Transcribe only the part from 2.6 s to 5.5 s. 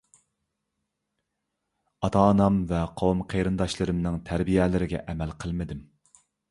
ۋە قوۋم- قېرىنداشلىرىمنىڭ تەربىيەلىرىگە ئەمەل